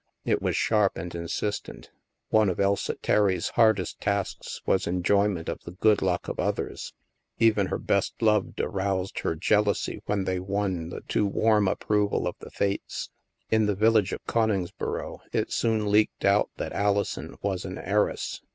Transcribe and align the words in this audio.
It 0.25 0.41
was 0.41 0.55
sharp 0.57 0.97
and 0.97 1.13
insistent. 1.13 1.91
One 2.29 2.49
of 2.49 2.59
Elsa 2.59 2.95
Terry's 2.95 3.49
hardest 3.49 4.01
tasks 4.01 4.59
was 4.65 4.87
enjoyment 4.87 5.47
of 5.47 5.61
the 5.63 5.73
good 5.73 6.01
luck 6.01 6.27
of 6.27 6.39
others. 6.39 6.95
Even 7.37 7.67
her 7.67 7.77
best 7.77 8.19
loved 8.19 8.59
aroused 8.59 9.19
her 9.19 9.35
jealousy 9.35 10.01
when 10.07 10.23
they 10.23 10.39
won 10.39 10.89
the 10.89 11.01
too 11.01 11.27
warm 11.27 11.67
approval 11.67 12.25
of 12.27 12.35
the 12.39 12.49
Fates. 12.49 13.11
In 13.51 13.67
the 13.67 13.75
village 13.75 14.11
of 14.11 14.25
Coningsboro, 14.25 15.19
it 15.33 15.51
soon 15.51 15.91
leaked 15.91 16.25
out 16.25 16.49
that 16.57 16.73
Alison 16.73 17.37
was 17.43 17.63
an 17.63 17.77
heiress. 17.77 18.41